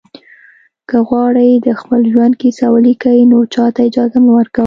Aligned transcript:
که 0.89 0.97
غواړئ 1.07 1.51
د 1.67 1.69
خپل 1.79 2.01
ژوند 2.11 2.33
کیسه 2.41 2.65
ولیکئ 2.73 3.19
نو 3.31 3.37
چاته 3.53 3.81
اجازه 3.89 4.17
مه 4.23 4.31
ورکوئ. 4.37 4.59